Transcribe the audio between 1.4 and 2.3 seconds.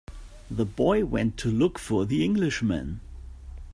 look for the